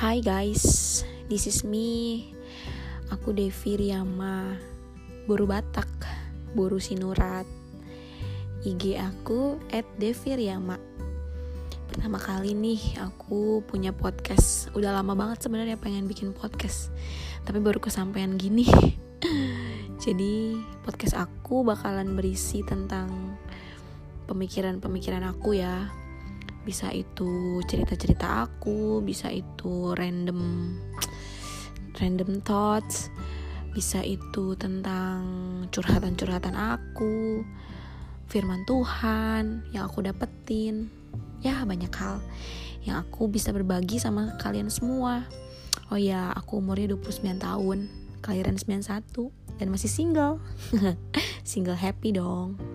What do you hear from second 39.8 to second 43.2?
aku dapetin. Ya banyak hal yang